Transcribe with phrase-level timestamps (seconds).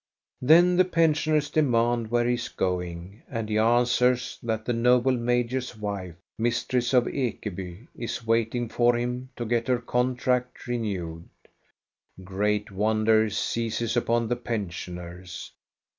[0.41, 5.77] Then the pensioners demand where he is going; and he answers that the noble major's
[5.77, 11.29] wife, mistress of Ekeby, is waiting for him to get her contract renewed.
[12.23, 15.51] Great wonder seizes upon the pensioners.